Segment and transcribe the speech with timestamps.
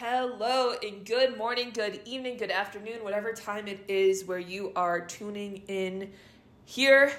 [0.00, 5.00] Hello, and good morning, good evening, good afternoon, whatever time it is where you are
[5.00, 6.12] tuning in
[6.64, 7.10] here.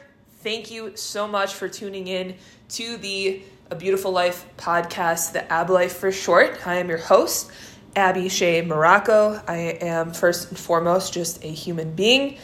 [0.44, 2.36] Thank you so much for tuning in
[2.70, 6.66] to the A Beautiful Life podcast, the Ab Life for short.
[6.66, 7.52] I am your host,
[7.98, 9.42] Abby Shea Morocco.
[9.46, 12.38] I am first and foremost just a human being,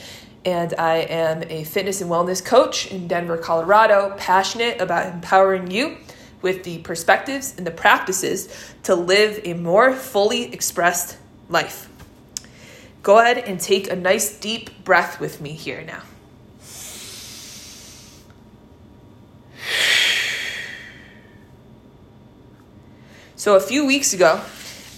[0.44, 5.96] and I am a fitness and wellness coach in Denver, Colorado, passionate about empowering you
[6.46, 8.48] with the perspectives and the practices
[8.84, 11.18] to live a more fully expressed
[11.50, 11.90] life.
[13.02, 16.04] Go ahead and take a nice deep breath with me here now.
[23.36, 24.42] So, a few weeks ago,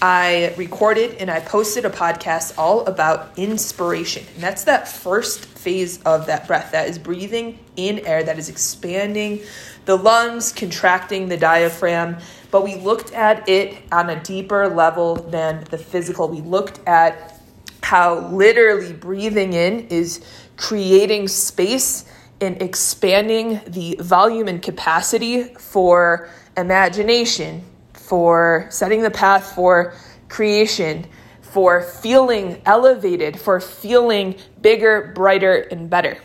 [0.01, 4.23] I recorded and I posted a podcast all about inspiration.
[4.35, 8.47] And that's that first phase of that breath that is breathing in air, that is
[8.47, 9.41] expanding
[9.85, 12.17] the lungs, contracting the diaphragm.
[12.51, 16.27] But we looked at it on a deeper level than the physical.
[16.27, 17.41] We looked at
[17.81, 20.23] how literally breathing in is
[20.57, 22.05] creating space
[22.39, 27.63] and expanding the volume and capacity for imagination,
[28.07, 29.93] for setting the path for
[30.29, 31.05] creation,
[31.41, 36.17] for feeling elevated, for feeling bigger, brighter, and better.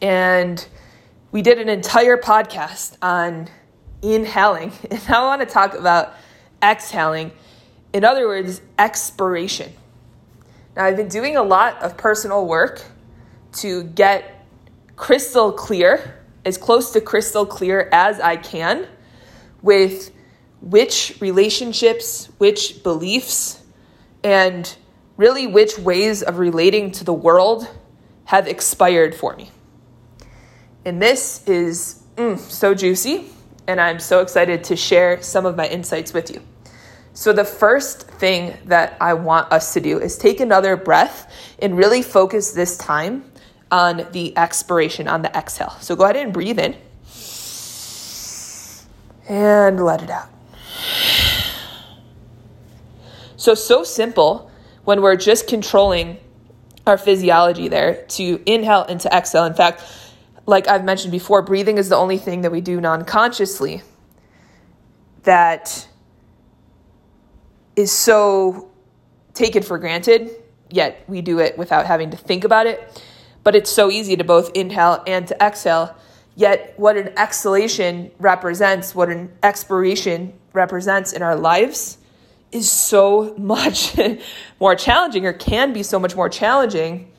[0.00, 0.66] And
[1.30, 3.48] we did an entire podcast on
[4.00, 6.14] inhaling, and I want to talk about
[6.62, 7.32] exhaling.
[7.92, 9.70] In other words, expiration.
[10.74, 12.82] Now, I've been doing a lot of personal work
[13.56, 14.46] to get
[14.96, 18.86] crystal clear, as close to crystal clear as I can,
[19.60, 20.12] with
[20.60, 23.62] which relationships, which beliefs,
[24.24, 24.76] and
[25.16, 27.68] really which ways of relating to the world
[28.24, 29.50] have expired for me.
[30.84, 33.26] And this is mm, so juicy,
[33.66, 36.42] and I'm so excited to share some of my insights with you.
[37.14, 41.76] So, the first thing that I want us to do is take another breath and
[41.76, 43.24] really focus this time
[43.72, 45.74] on the expiration, on the exhale.
[45.80, 46.76] So, go ahead and breathe in
[49.28, 50.37] and let it out.
[53.36, 54.50] So, so simple
[54.84, 56.18] when we're just controlling
[56.86, 59.44] our physiology there to inhale and to exhale.
[59.44, 59.84] In fact,
[60.46, 63.82] like I've mentioned before, breathing is the only thing that we do non consciously
[65.22, 65.86] that
[67.76, 68.70] is so
[69.34, 70.30] taken for granted,
[70.70, 73.02] yet we do it without having to think about it.
[73.44, 75.94] But it's so easy to both inhale and to exhale.
[76.34, 81.96] Yet, what an exhalation represents, what an expiration represents in our lives,
[82.52, 83.96] is so much
[84.60, 87.10] more challenging, or can be so much more challenging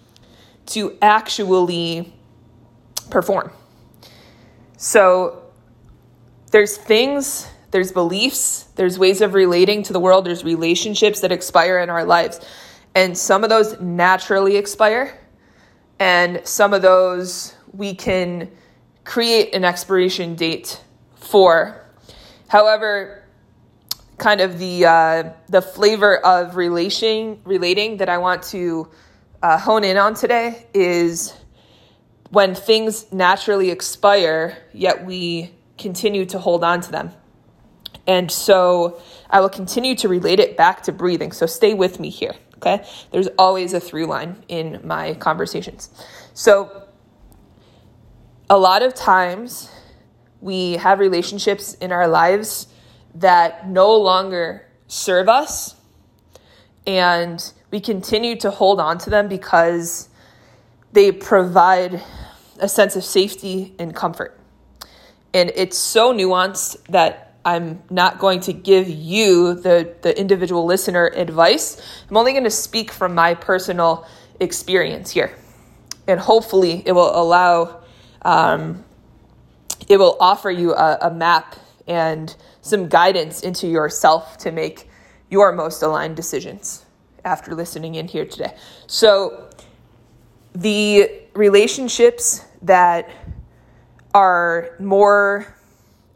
[0.68, 2.14] to actually
[3.10, 3.52] perform.
[4.78, 5.44] So,
[6.52, 11.80] there's things, there's beliefs, there's ways of relating to the world, there's relationships that expire
[11.80, 12.40] in our lives.
[12.96, 15.18] And some of those naturally expire,
[16.00, 18.50] and some of those we can
[19.04, 20.84] create an expiration date
[21.16, 21.86] for.
[22.48, 23.19] However,
[24.20, 28.90] kind of the uh, the flavor of relation relating that I want to
[29.42, 31.34] uh, hone in on today is
[32.30, 37.12] when things naturally expire, yet we continue to hold on to them.
[38.06, 41.32] And so I will continue to relate it back to breathing.
[41.32, 42.86] So stay with me here, okay?
[43.12, 45.90] There's always a through line in my conversations.
[46.34, 46.88] So
[48.50, 49.72] a lot of times
[50.42, 52.68] we have relationships in our lives
[53.16, 55.76] that no longer serve us
[56.88, 60.10] and we continue to hold on to them because
[60.92, 62.02] they provide
[62.60, 64.40] a sense of safety and comfort.
[65.34, 71.12] And it's so nuanced that I'm not going to give you, the, the individual listener,
[71.16, 71.80] advice.
[72.10, 74.08] I'm only going to speak from my personal
[74.40, 75.36] experience here.
[76.08, 77.82] And hopefully, it will allow,
[78.24, 78.84] um,
[79.88, 81.56] it will offer you a, a map
[81.88, 82.36] and
[82.70, 84.90] some guidance into yourself to make
[85.30, 86.86] your most aligned decisions
[87.26, 88.56] after listening in here today.
[88.88, 89.50] So,
[90.54, 93.10] the relationships that
[94.14, 95.54] are more,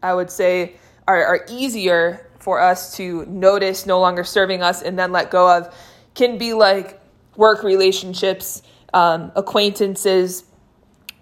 [0.02, 0.76] I would say,
[1.06, 5.56] are, are easier for us to notice no longer serving us and then let go
[5.56, 5.74] of
[6.14, 7.00] can be like
[7.36, 8.62] work relationships,
[8.92, 10.44] um, acquaintances,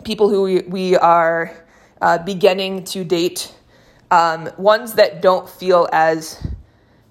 [0.04, 1.56] people who we, we are
[2.00, 3.54] uh, beginning to date,
[4.12, 6.46] um, ones that don't feel as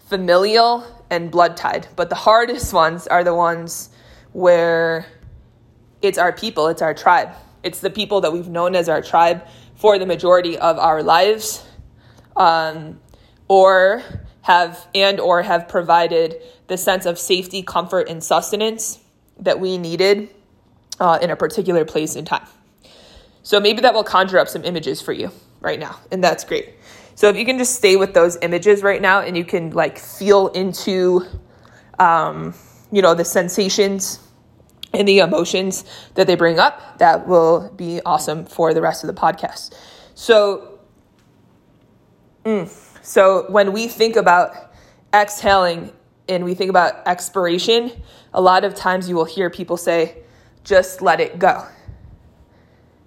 [0.07, 1.87] familial and blood tied.
[1.95, 3.89] But the hardest ones are the ones
[4.33, 5.07] where
[6.01, 7.33] it's our people, it's our tribe.
[7.63, 9.45] It's the people that we've known as our tribe
[9.75, 11.65] for the majority of our lives.
[12.35, 12.99] Um,
[13.47, 14.01] or
[14.43, 18.99] have and or have provided the sense of safety, comfort, and sustenance
[19.37, 20.29] that we needed
[20.99, 22.47] uh, in a particular place in time.
[23.43, 25.31] So maybe that will conjure up some images for you
[25.61, 26.75] right now, and that's great.
[27.15, 29.97] So if you can just stay with those images right now, and you can like
[29.97, 31.25] feel into,
[31.99, 32.53] um,
[32.91, 34.19] you know, the sensations
[34.93, 35.85] and the emotions
[36.15, 39.73] that they bring up, that will be awesome for the rest of the podcast.
[40.15, 40.79] So,
[42.43, 42.69] mm,
[43.01, 44.73] so when we think about
[45.13, 45.93] exhaling
[46.27, 47.91] and we think about expiration,
[48.33, 50.23] a lot of times you will hear people say,
[50.63, 51.65] just let it go.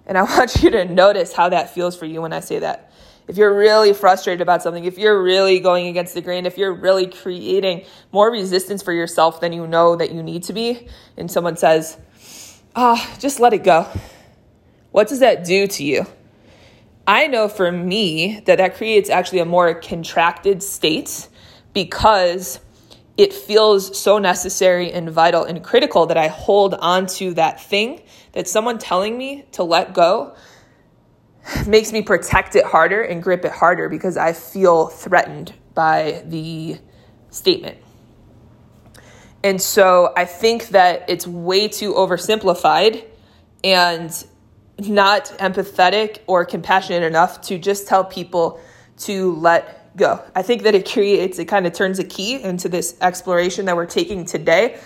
[0.05, 2.91] And I want you to notice how that feels for you when I say that.
[3.27, 6.73] If you're really frustrated about something, if you're really going against the grain, if you're
[6.73, 10.87] really creating more resistance for yourself than you know that you need to be,
[11.17, 11.97] and someone says,
[12.75, 13.87] ah, oh, just let it go.
[14.91, 16.05] What does that do to you?
[17.07, 21.27] I know for me that that creates actually a more contracted state
[21.73, 22.59] because
[23.17, 28.01] it feels so necessary and vital and critical that I hold on to that thing
[28.33, 30.35] that someone telling me to let go
[31.67, 36.77] makes me protect it harder and grip it harder because I feel threatened by the
[37.29, 37.77] statement.
[39.43, 43.05] And so I think that it's way too oversimplified
[43.63, 44.25] and
[44.79, 48.59] not empathetic or compassionate enough to just tell people
[48.97, 50.23] to let go.
[50.35, 53.75] I think that it creates, it kind of turns a key into this exploration that
[53.75, 54.79] we're taking today,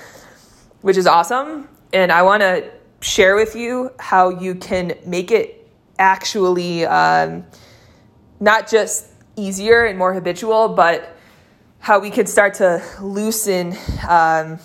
[0.81, 1.67] which is awesome.
[1.93, 2.69] And I want to
[3.01, 5.67] share with you how you can make it
[5.97, 7.45] actually um,
[8.39, 11.15] not just easier and more habitual, but
[11.79, 13.75] how we can start to loosen.
[14.07, 14.59] Um,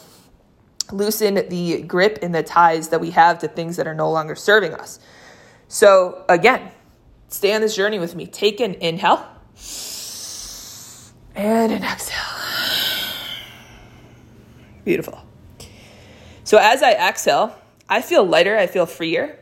[0.93, 4.35] loosen the grip and the ties that we have to things that are no longer
[4.35, 5.01] serving us.
[5.67, 6.71] So, again,
[7.29, 8.27] stay on this journey with me.
[8.27, 9.27] Take an inhale
[11.35, 12.21] and an exhale.
[14.85, 15.25] Beautiful.
[16.45, 17.57] So, as I exhale,
[17.89, 19.39] I feel lighter, I feel freer,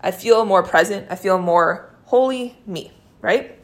[0.00, 3.56] I feel more present, I feel more wholly me, right?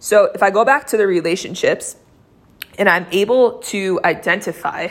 [0.00, 1.96] So, if I go back to the relationships
[2.76, 4.88] and I'm able to identify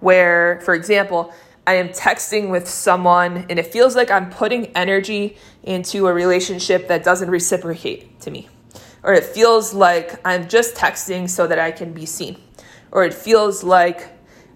[0.00, 1.32] where, for example,
[1.66, 6.88] I am texting with someone and it feels like I'm putting energy into a relationship
[6.88, 8.48] that doesn't reciprocate to me.
[9.08, 12.36] Or it feels like I'm just texting so that I can be seen.
[12.92, 14.06] Or it feels like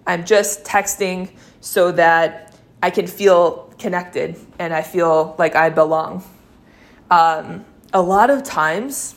[0.05, 2.53] I'm just texting so that
[2.83, 6.23] I can feel connected and I feel like I belong.
[7.09, 9.15] Um, a lot of times,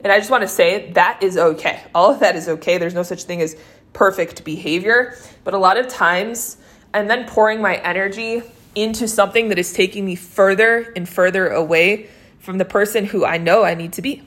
[0.00, 1.82] and I just want to say that is okay.
[1.94, 2.78] All of that is okay.
[2.78, 3.58] There's no such thing as
[3.92, 5.18] perfect behavior.
[5.44, 6.56] But a lot of times,
[6.94, 8.42] I'm then pouring my energy
[8.74, 12.08] into something that is taking me further and further away
[12.38, 14.22] from the person who I know I need to be.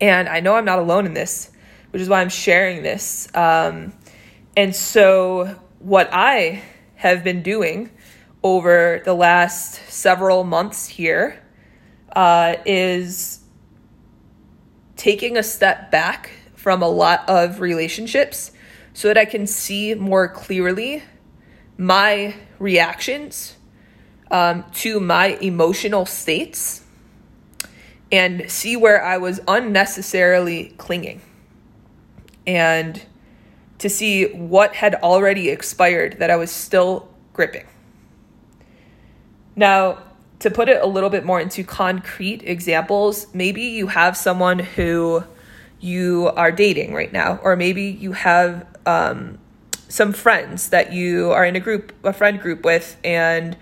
[0.00, 1.50] And I know I'm not alone in this,
[1.90, 3.28] which is why I'm sharing this.
[3.34, 3.92] Um,
[4.56, 6.62] and so, what I
[6.96, 7.90] have been doing
[8.42, 11.42] over the last several months here
[12.14, 13.40] uh, is
[14.96, 18.52] taking a step back from a lot of relationships
[18.92, 21.02] so that I can see more clearly
[21.76, 23.56] my reactions
[24.30, 26.82] um, to my emotional states
[28.10, 31.20] and see where I was unnecessarily clinging
[32.46, 33.04] and
[33.78, 37.66] to see what had already expired that I was still gripping.
[39.54, 40.02] Now,
[40.40, 45.24] to put it a little bit more into concrete examples, maybe you have someone who
[45.80, 49.38] you are dating right now, or maybe you have um,
[49.88, 53.56] some friends that you are in a group, a friend group with, and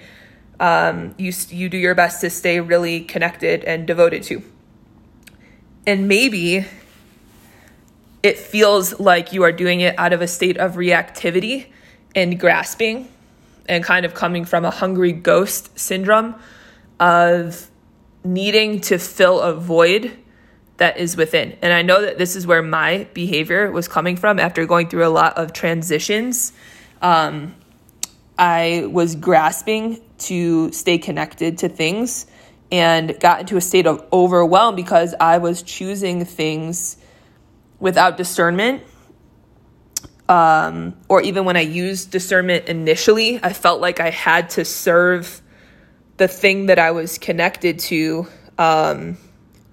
[0.61, 4.43] um, you you do your best to stay really connected and devoted to.
[5.87, 6.67] And maybe
[8.23, 11.67] it feels like you are doing it out of a state of reactivity
[12.15, 13.09] and grasping
[13.69, 16.35] and kind of coming from a hungry ghost syndrome
[16.99, 17.71] of
[18.25, 20.17] needing to fill a void
[20.79, 21.57] that is within.
[21.63, 25.07] And I know that this is where my behavior was coming from after going through
[25.07, 26.53] a lot of transitions.
[27.01, 27.55] Um,
[28.39, 32.27] I was grasping to stay connected to things
[32.71, 36.97] and got into a state of overwhelm because I was choosing things
[37.79, 38.83] without discernment.
[40.29, 45.41] Um, or even when I used discernment initially, I felt like I had to serve
[46.17, 48.27] the thing that I was connected to
[48.59, 49.19] um,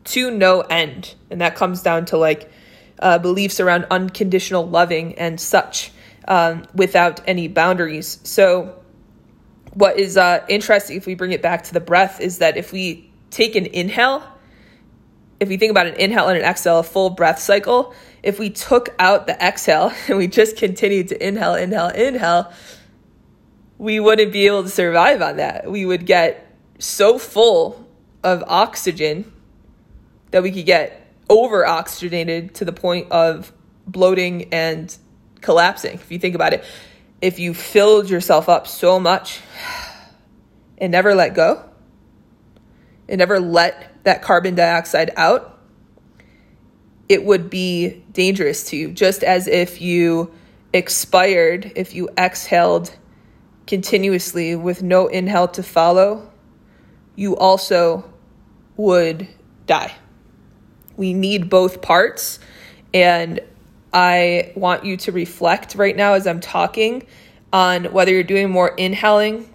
[0.05, 1.15] to no end.
[1.31, 2.51] And that comes down to like
[2.99, 5.91] uh, beliefs around unconditional loving and such
[6.27, 8.19] um, without any boundaries.
[8.23, 8.79] So,
[9.73, 12.71] what is uh, interesting if we bring it back to the breath is that if
[12.71, 14.23] we take an inhale,
[15.39, 18.49] if we think about an inhale and an exhale, a full breath cycle, if we
[18.49, 22.53] took out the exhale and we just continued to inhale, inhale, inhale,
[23.77, 25.69] we wouldn't be able to survive on that.
[25.69, 27.87] We would get so full
[28.23, 29.31] of oxygen
[30.31, 33.51] that we could get over oxygenated to the point of
[33.87, 34.95] bloating and
[35.43, 35.95] collapsing.
[35.95, 36.63] If you think about it,
[37.21, 39.41] if you filled yourself up so much
[40.77, 41.69] and never let go,
[43.07, 45.59] and never let that carbon dioxide out,
[47.09, 48.91] it would be dangerous to you.
[48.91, 50.33] Just as if you
[50.73, 52.91] expired, if you exhaled
[53.67, 56.31] continuously with no inhale to follow,
[57.15, 58.11] you also
[58.77, 59.27] would
[59.67, 59.93] die.
[60.97, 62.39] We need both parts.
[62.93, 63.39] And
[63.93, 67.05] I want you to reflect right now as I'm talking
[67.51, 69.47] on whether you're doing more inhaling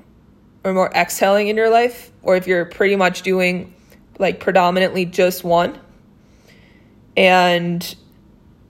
[0.63, 3.75] or more exhaling in your life, or if you're pretty much doing
[4.19, 5.79] like predominantly just one.
[7.17, 7.95] And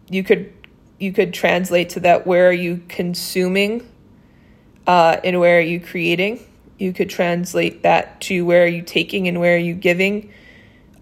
[0.08, 0.52] you could
[0.98, 3.87] you could translate to that where are you consuming
[4.87, 6.40] uh, and where are you creating?
[6.78, 10.32] You could translate that to where are you taking and where are you giving.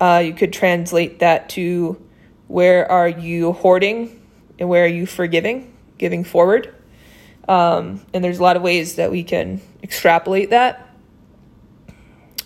[0.00, 2.02] Uh, you could translate that to
[2.48, 4.25] where are you hoarding
[4.58, 6.74] and where are you forgiving giving forward
[7.48, 10.94] um, and there's a lot of ways that we can extrapolate that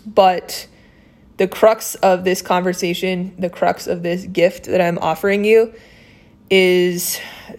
[0.07, 0.67] but
[1.41, 5.73] the crux of this conversation, the crux of this gift that I'm offering you
[6.51, 7.19] is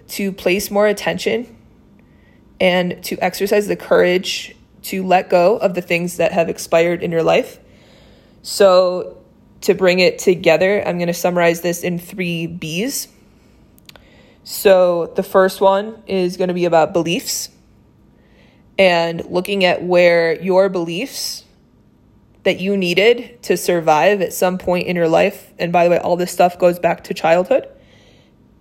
[0.10, 1.58] to place more attention
[2.60, 7.12] and to exercise the courage to let go of the things that have expired in
[7.12, 7.58] your life.
[8.44, 9.18] So,
[9.62, 13.08] to bring it together, I'm going to summarize this in three B's.
[14.44, 17.50] So, the first one is going to be about beliefs
[18.78, 21.44] and looking at where your beliefs
[22.44, 25.54] that you needed to survive at some point in your life.
[25.60, 27.68] And by the way, all this stuff goes back to childhood.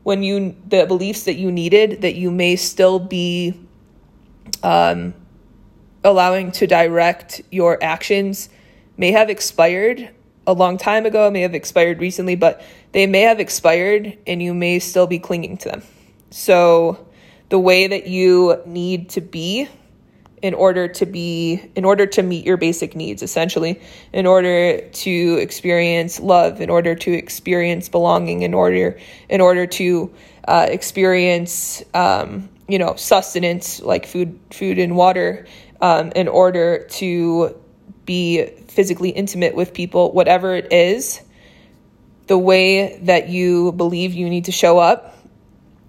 [0.03, 3.59] When you, the beliefs that you needed that you may still be
[4.63, 5.15] um,
[6.05, 8.49] allowing to direct your actions
[8.97, 10.11] may have expired
[10.47, 14.55] a long time ago, may have expired recently, but they may have expired and you
[14.55, 15.83] may still be clinging to them.
[16.31, 17.07] So,
[17.49, 19.69] the way that you need to be
[20.43, 23.81] in order to be in order to meet your basic needs essentially
[24.13, 30.13] in order to experience love in order to experience belonging in order in order to
[30.49, 35.47] uh, experience um, you know sustenance like food food and water
[35.81, 37.55] um, in order to
[38.07, 41.21] be physically intimate with people whatever it is
[42.31, 45.17] the way that you believe you need to show up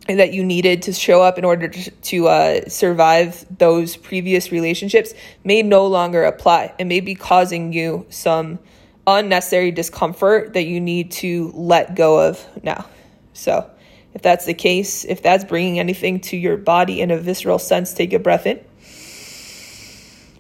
[0.08, 5.14] and that you needed to show up in order to, uh, survive those previous relationships
[5.44, 8.58] may no longer apply and may be causing you some
[9.06, 12.88] unnecessary discomfort that you need to let go of now.
[13.34, 13.70] So,
[14.16, 17.94] if that's the case, if that's bringing anything to your body in a visceral sense,
[17.94, 18.60] take a breath in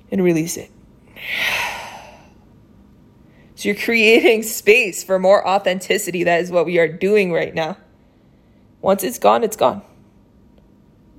[0.09, 0.71] and release it.
[3.61, 6.23] So, you're creating space for more authenticity.
[6.23, 7.77] That is what we are doing right now.
[8.81, 9.83] Once it's gone, it's gone.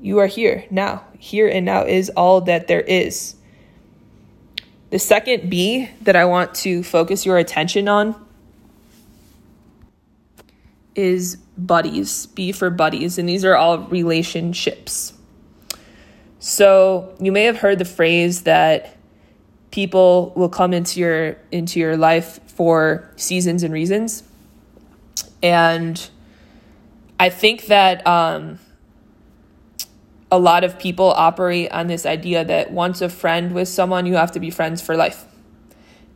[0.00, 1.04] You are here now.
[1.20, 3.37] Here and now is all that there is.
[4.90, 8.20] The second B that I want to focus your attention on
[10.96, 12.26] is buddies.
[12.26, 15.12] B for buddies, and these are all relationships.
[16.40, 18.96] So, you may have heard the phrase that
[19.73, 24.23] people will come into your into your life for seasons and reasons.
[25.43, 26.09] And
[27.19, 28.61] I think that um,
[30.31, 34.14] a lot of people operate on this idea that once a friend with someone, you
[34.14, 35.25] have to be friends for life.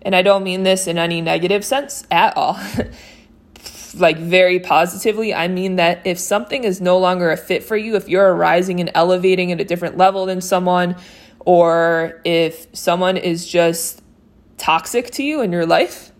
[0.03, 2.59] And I don't mean this in any negative sense at all.
[3.97, 7.97] like very positively, I mean that if something is no longer a fit for you,
[7.97, 10.97] if you're arising and elevating at a different level than someone,
[11.47, 14.03] or if someone is just
[14.59, 16.13] toxic to you in your life,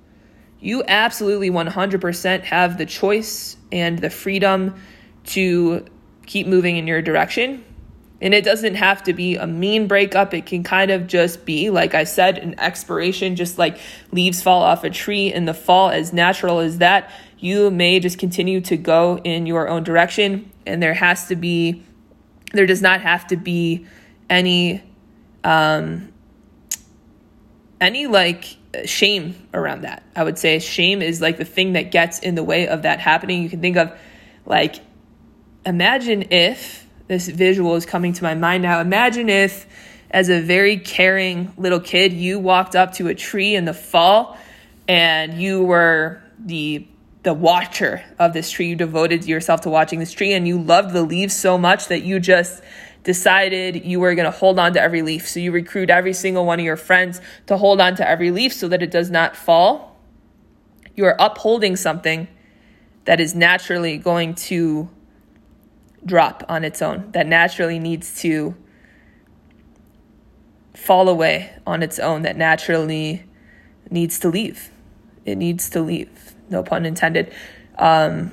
[0.61, 4.81] you absolutely 100% have the choice and the freedom
[5.25, 5.85] to
[6.27, 7.65] keep moving in your direction.
[8.21, 10.33] And it doesn't have to be a mean breakup.
[10.33, 13.79] It can kind of just be, like I said, an expiration, just like
[14.13, 17.11] leaves fall off a tree in the fall, as natural as that.
[17.39, 20.51] You may just continue to go in your own direction.
[20.65, 21.83] And there has to be,
[22.53, 23.87] there does not have to be
[24.31, 24.83] any,
[25.47, 26.13] um,
[27.81, 30.03] any like shame around that.
[30.17, 32.99] I would say shame is like the thing that gets in the way of that
[32.99, 33.43] happening.
[33.45, 33.97] You can think of
[34.45, 34.77] like,
[35.65, 38.81] imagine if this visual is coming to my mind now.
[38.81, 39.67] Imagine if,
[40.11, 44.37] as a very caring little kid, you walked up to a tree in the fall
[44.89, 46.87] and you were the
[47.23, 48.69] the watcher of this tree.
[48.69, 52.03] You devoted yourself to watching this tree and you loved the leaves so much that
[52.03, 52.63] you just
[53.07, 55.29] decided you were going to hold on to every leaf.
[55.29, 58.53] So you recruit every single one of your friends to hold on to every leaf
[58.53, 59.97] so that it does not fall.
[60.97, 62.27] You are upholding something
[63.05, 64.91] that is naturally going to
[66.05, 68.57] drop on its own, that naturally needs to
[70.75, 73.25] fall away on its own, that naturally
[73.89, 74.73] needs to leave.
[75.25, 77.33] It needs to leave, no pun intended.
[77.79, 78.33] Um,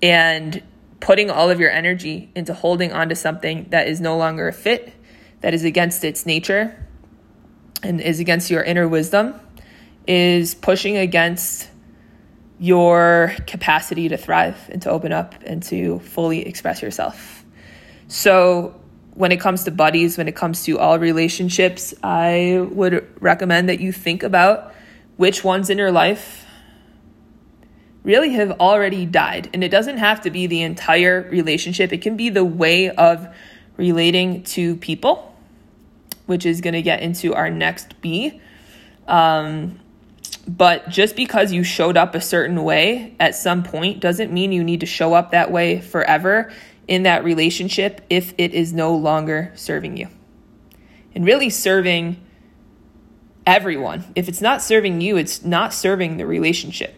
[0.00, 0.62] and
[1.02, 4.94] putting all of your energy into holding onto something that is no longer a fit,
[5.40, 6.74] that is against its nature,
[7.82, 9.34] and is against your inner wisdom,
[10.06, 11.68] is pushing against
[12.60, 17.44] your capacity to thrive and to open up and to fully express yourself.
[18.06, 18.80] So,
[19.14, 23.80] when it comes to buddies, when it comes to all relationships, I would recommend that
[23.80, 24.72] you think about
[25.16, 26.41] which ones in your life
[28.02, 29.50] really have already died.
[29.52, 33.28] And it doesn't have to be the entire relationship, it can be the way of
[33.76, 35.34] relating to people,
[36.26, 38.40] which is going to get into our next B.
[39.06, 39.80] Um,
[40.46, 44.64] but just because you showed up a certain way at some point doesn't mean you
[44.64, 46.52] need to show up that way forever
[46.88, 50.08] in that relationship if it is no longer serving you.
[51.14, 52.20] And really serving
[53.46, 54.04] everyone.
[54.16, 56.94] If it's not serving you, it's not serving the relationship.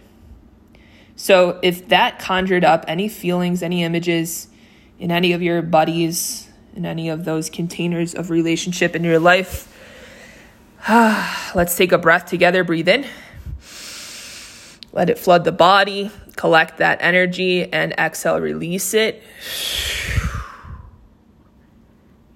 [1.17, 4.49] So if that conjured up any feelings, any images
[4.99, 9.71] in any of your buddies, in any of those containers of relationship in your life,
[10.89, 13.07] let's take a breath together, breathe in.
[14.93, 19.23] Let it flood the body, collect that energy, and exhale, release it.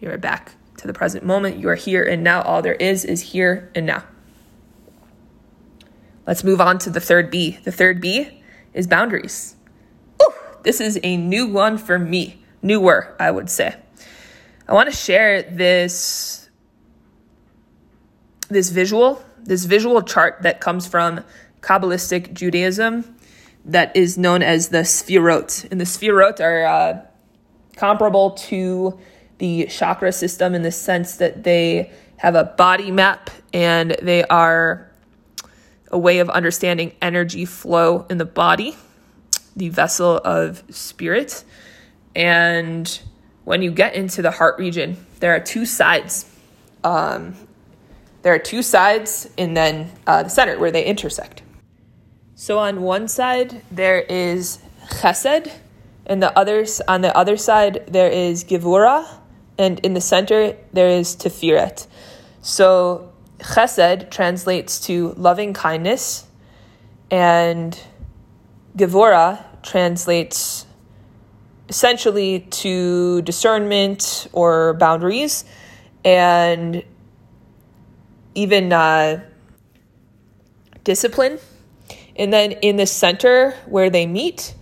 [0.01, 1.59] You are back to the present moment.
[1.59, 2.43] You are here and now.
[2.43, 4.05] All there is is here and now.
[6.27, 7.59] Let's move on to the third B.
[7.65, 8.39] The third B
[8.75, 9.57] is boundaries.
[10.23, 10.33] Ooh,
[10.63, 12.43] this is a new one for me.
[12.63, 13.77] Newer, I would say.
[14.67, 16.49] I want to share this
[18.49, 21.23] this visual, this visual chart that comes from
[21.61, 23.17] Kabbalistic Judaism
[23.65, 25.71] that is known as the Sfirot.
[25.71, 27.01] And the Sfirot are uh,
[27.77, 28.99] comparable to
[29.39, 34.88] the chakra system in the sense that they have a body map and they are
[35.91, 38.77] a way of understanding energy flow in the body,
[39.57, 41.45] the vessel of spirit.
[42.15, 43.01] And
[43.45, 46.31] when you get into the heart region, there are two sides.
[46.85, 47.35] Um,
[48.23, 51.43] there are two sides, and then uh, the center where they intersect.
[52.35, 54.59] So on one side there is
[54.91, 55.51] chesed,
[56.07, 59.07] and the others on the other side there is gevura,
[59.59, 61.87] and in the center there is tiferet.
[62.43, 63.08] So
[63.39, 66.27] chesed translates to loving kindness,
[67.11, 67.79] and
[68.77, 70.67] gevura translates
[71.69, 75.45] essentially to discernment or boundaries,
[76.05, 76.83] and
[78.35, 79.21] even uh,
[80.85, 81.39] discipline
[82.19, 84.55] and then in the center where they meet,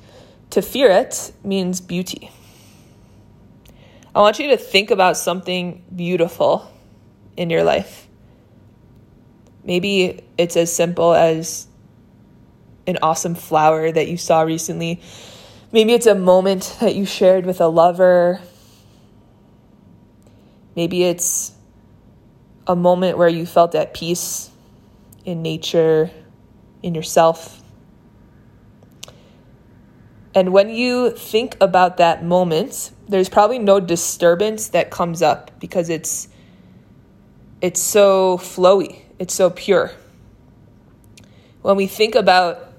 [0.51, 2.31] Tiferet means beauty.
[4.15, 6.71] I want you to think about something beautiful
[7.37, 8.06] in your life.
[9.66, 11.66] Maybe it's as simple as
[12.87, 15.02] an awesome flower that you saw recently.
[15.72, 18.40] Maybe it's a moment that you shared with a lover.
[20.76, 21.52] Maybe it's
[22.66, 24.50] a moment where you felt at peace
[25.24, 26.11] in nature
[26.83, 27.62] in yourself.
[30.35, 35.88] And when you think about that moment, there's probably no disturbance that comes up because
[35.88, 36.29] it's
[37.62, 39.92] it's so flowy, it's so pure.
[41.62, 42.72] When we think about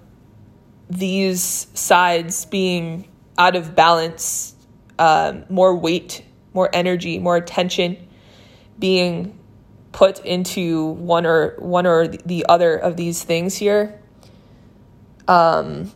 [0.89, 4.55] these sides being out of balance,
[4.99, 6.23] um, more weight,
[6.53, 7.97] more energy, more attention
[8.79, 9.37] being
[9.91, 13.99] put into one or one or the other of these things here,
[15.27, 15.91] um,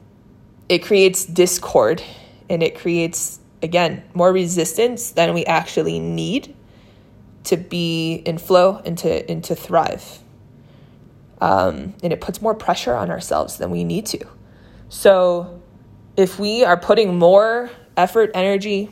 [0.67, 2.03] it creates discord
[2.49, 6.55] and it creates again more resistance than we actually need
[7.43, 10.19] to be in flow and to and to thrive.
[11.41, 14.25] Um, and it puts more pressure on ourselves than we need to.
[14.89, 15.61] So
[16.15, 18.91] if we are putting more effort, energy,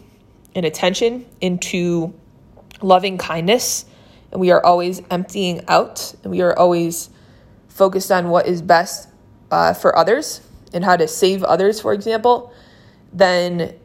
[0.56, 2.14] and attention into
[2.82, 3.86] loving kindness
[4.32, 7.10] and we are always emptying out and we are always
[7.68, 9.10] focused on what is best
[9.52, 10.42] uh, for others
[10.74, 12.54] and how to save others, for example,
[13.12, 13.76] then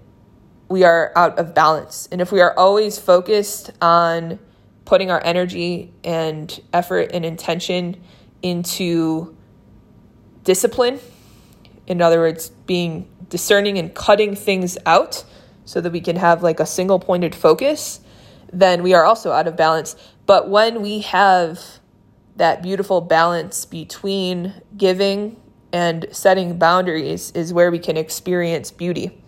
[0.69, 2.09] we are out of balance.
[2.13, 4.39] And if we are always focused on
[4.85, 8.03] putting our energy and effort and intention
[8.45, 9.35] into
[10.45, 11.01] discipline
[11.87, 15.25] in other words, being discerning and cutting things out
[15.65, 18.01] so that we can have like a single pointed focus,
[18.53, 19.97] then we are also out of balance.
[20.27, 21.61] But when we have
[22.37, 25.41] that beautiful balance between giving
[25.73, 29.21] and setting boundaries is where we can experience beauty.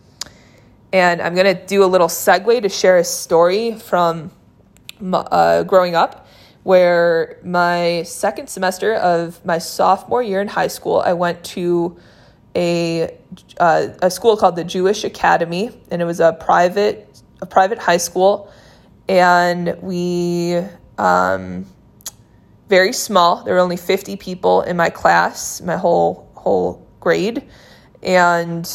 [0.93, 4.31] And I'm going to do a little segue to share a story from
[5.13, 6.26] uh, growing up
[6.67, 11.97] where my second semester of my sophomore year in high school, I went to
[12.57, 13.17] a,
[13.61, 17.99] uh, a school called the Jewish Academy, and it was a private, a private high
[17.99, 18.51] school.
[19.09, 20.61] And we,
[20.99, 21.67] um,
[22.69, 23.45] very small.
[23.45, 27.45] There were only 50 people in my class, my whole whole grade.
[28.03, 28.69] And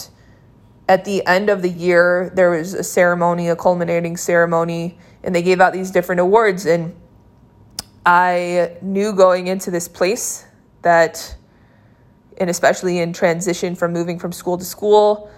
[0.87, 5.41] at the end of the year, there was a ceremony, a culminating ceremony, and they
[5.41, 6.65] gave out these different awards.
[6.65, 6.95] And
[8.05, 10.45] I knew going into this place
[10.81, 11.35] that,
[12.37, 15.29] and especially in transition from moving from school to school,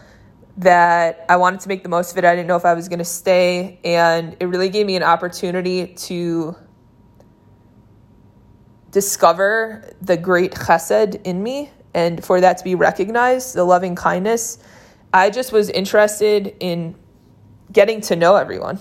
[0.57, 2.25] that I wanted to make the most of it.
[2.25, 3.79] I didn't know if I was going to stay.
[3.83, 6.55] And it really gave me an opportunity to
[8.91, 14.59] discover the great chesed in me and for that to be recognized, the loving kindness.
[15.11, 16.95] I just was interested in
[17.71, 18.79] getting to know everyone.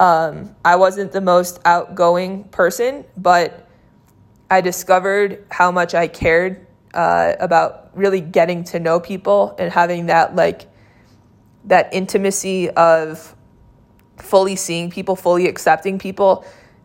[0.00, 3.68] Um, I wasn't the most outgoing person, but
[4.50, 10.06] I discovered how much I cared uh, about really getting to know people and having
[10.06, 10.68] that like
[11.66, 13.34] that intimacy of
[14.18, 16.44] fully seeing people, fully accepting people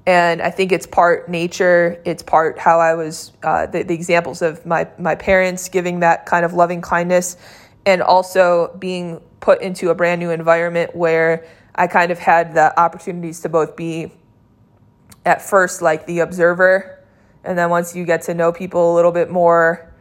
[0.10, 2.02] and I think it's part nature.
[2.04, 6.26] It's part how I was uh, the, the examples of my my parents giving that
[6.26, 7.38] kind of loving kindness,
[7.86, 11.45] and also being put into a brand new environment where
[11.80, 14.12] I kind of had the opportunities to both be
[15.26, 17.00] at first like the observer,
[17.46, 19.92] and then once you get to know people a little bit more,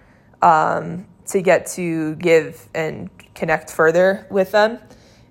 [0.42, 4.80] um, to get to give and connect further with them.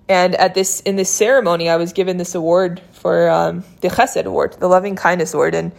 [0.08, 4.24] And at this in this ceremony, I was given this award for um, the Chesed
[4.24, 5.70] Award, the Loving Kindness Award, and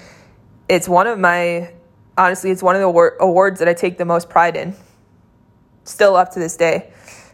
[0.69, 1.73] it's one of my
[2.15, 4.75] honestly, it's one of the award, awards that I take the most pride in.
[5.83, 6.91] Still up to this day,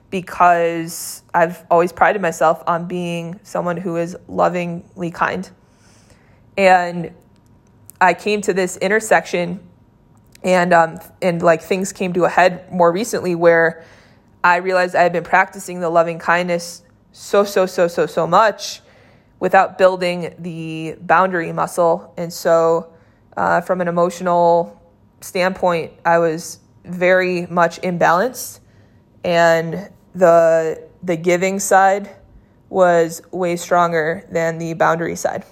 [0.10, 5.50] because I've always prided myself on being someone who is lovingly kind,
[6.58, 7.14] and
[8.02, 9.60] I came to this intersection,
[10.44, 13.84] and um, and like things came to a head more recently where.
[14.44, 16.84] I realized I had been practicing the loving kindness
[17.18, 18.82] so, so, so, so, so much
[19.40, 22.14] without building the boundary muscle.
[22.18, 22.94] And so,
[23.38, 24.82] uh, from an emotional
[25.22, 28.60] standpoint, I was very much imbalanced.
[29.24, 32.10] And the, the giving side
[32.70, 35.46] was way stronger than the boundary side.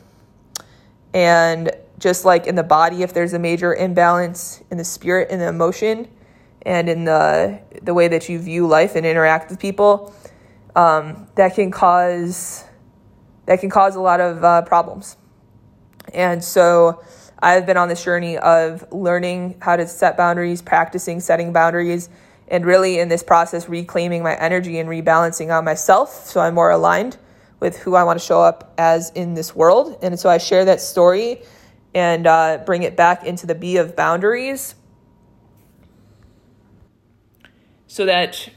[1.13, 5.39] And just like in the body, if there's a major imbalance in the spirit and
[5.39, 6.08] the emotion
[6.63, 10.13] and in the, the way that you view life and interact with people,
[10.75, 12.65] um, that can cause
[13.45, 15.17] that can cause a lot of uh, problems.
[16.13, 17.03] And so
[17.39, 22.10] I've been on this journey of learning how to set boundaries, practicing setting boundaries,
[22.53, 26.71] and really in this process reclaiming my energy and rebalancing on myself so I'm more
[26.71, 27.17] aligned
[27.63, 29.97] with who I want to show up as in this world.
[30.01, 31.41] And so I share that story
[31.95, 34.75] and uh, bring it back into the B of boundaries
[37.87, 38.49] so that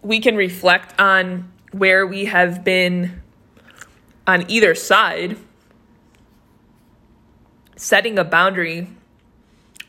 [0.00, 3.20] we can reflect on where we have been
[4.26, 5.36] on either side,
[7.76, 8.88] setting a boundary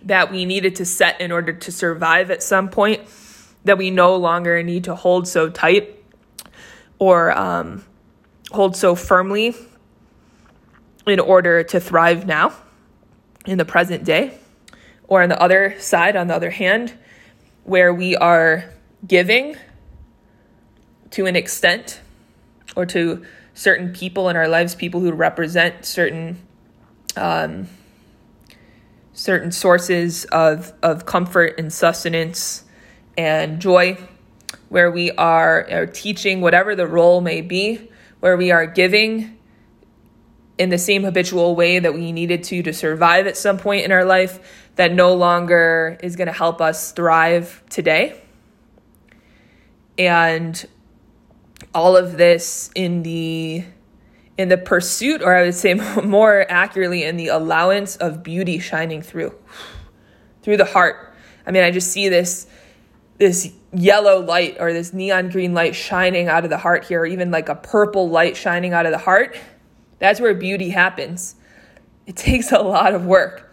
[0.04, 3.02] that we needed to set in order to survive at some point
[3.64, 5.96] that we no longer need to hold so tight
[7.00, 7.84] or um,
[8.52, 9.56] hold so firmly
[11.06, 12.54] in order to thrive now
[13.46, 14.38] in the present day.
[15.08, 16.94] Or on the other side, on the other hand,
[17.64, 18.66] where we are
[19.06, 19.56] giving
[21.12, 22.02] to an extent
[22.76, 26.38] or to certain people in our lives, people who represent certain
[27.16, 27.68] um,
[29.18, 32.64] certain sources of, of comfort and sustenance
[33.18, 33.98] and joy,
[34.70, 39.36] where we are, are teaching, whatever the role may be, where we are giving
[40.60, 43.92] in the same habitual way that we needed to to survive at some point in
[43.92, 48.22] our life that no longer is going to help us thrive today.
[49.98, 50.64] And
[51.74, 53.64] all of this in the
[54.38, 55.74] in the pursuit or i would say
[56.04, 59.34] more accurately in the allowance of beauty shining through
[60.42, 61.14] through the heart.
[61.46, 62.48] I mean i just see this
[63.18, 67.06] this yellow light or this neon green light shining out of the heart here or
[67.06, 69.38] even like a purple light shining out of the heart.
[70.00, 71.36] That's where beauty happens.
[72.06, 73.44] It takes a lot of work.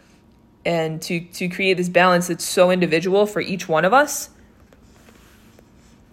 [0.67, 4.31] And to to create this balance that's so individual for each one of us.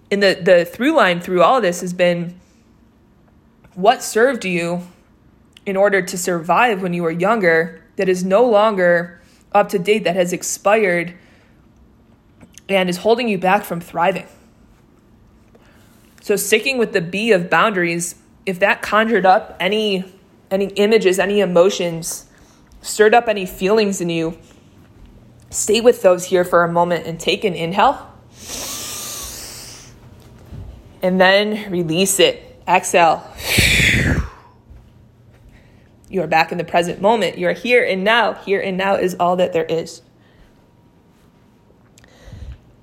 [0.10, 2.41] And the, the through line through all this has been
[3.76, 4.88] what served you
[5.66, 9.22] in order to survive when you were younger that is no longer
[9.54, 11.14] up to date, that has expired
[12.70, 14.28] and is holding you back from thriving.
[16.22, 20.06] So sticking with the B of boundaries, if that conjured up any
[20.50, 22.26] any images, any emotions,
[22.82, 24.38] stirred up any feelings in you,
[25.50, 28.08] stay with those here for a moment and take an inhale.
[31.02, 32.51] And then release it.
[32.72, 33.22] Exhale.
[36.10, 37.38] You are back in the present moment.
[37.38, 38.34] You are here and now.
[38.34, 40.02] Here and now is all that there is.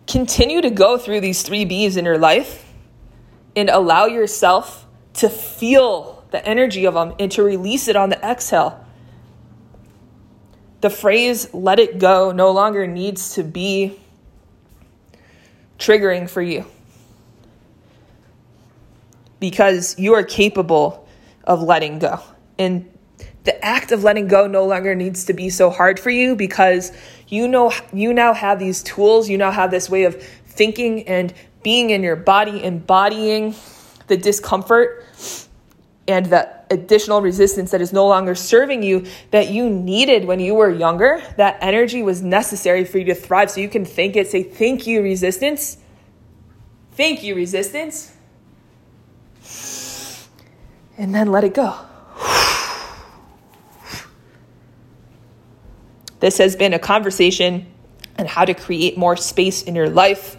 [0.06, 2.70] Continue to go through these three B's in your life
[3.56, 8.22] and allow yourself to feel the energy of them and to release it on the
[8.24, 8.84] exhale.
[10.82, 13.98] The phrase let it go no longer needs to be
[15.78, 16.66] triggering for you
[19.40, 21.08] because you are capable
[21.44, 22.20] of letting go.
[22.58, 22.90] And
[23.44, 26.92] the act of letting go no longer needs to be so hard for you because
[27.28, 31.32] you know you now have these tools, you now have this way of thinking and
[31.62, 33.54] being in your body, embodying
[34.08, 35.06] the discomfort
[36.06, 40.54] and the additional resistance that is no longer serving you that you needed when you
[40.54, 41.22] were younger.
[41.36, 43.50] That energy was necessary for you to thrive.
[43.50, 45.78] So you can thank it, say, Thank you, resistance.
[46.92, 48.12] Thank you, resistance.
[50.98, 51.74] And then let it go.
[56.20, 57.66] This has been a conversation
[58.18, 60.36] on how to create more space in your life,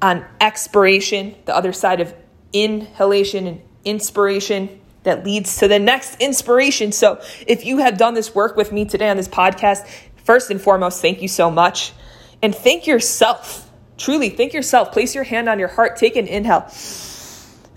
[0.00, 2.14] on expiration, the other side of
[2.52, 6.92] inhalation and inspiration that leads to the next inspiration.
[6.92, 9.88] So, if you have done this work with me today on this podcast,
[10.24, 11.92] first and foremost, thank you so much.
[12.40, 13.68] And thank yourself.
[13.98, 14.92] Truly, thank yourself.
[14.92, 15.96] Place your hand on your heart.
[15.96, 16.70] Take an inhale.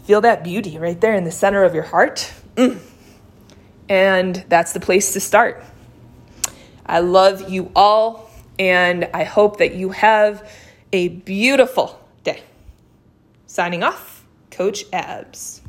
[0.06, 2.32] Feel that beauty right there in the center of your heart.
[2.56, 2.80] Mm.
[3.90, 5.64] And that's the place to start.
[6.86, 10.48] I love you all, and I hope that you have
[10.94, 12.44] a beautiful day.
[13.48, 15.62] Signing off, Coach Abs.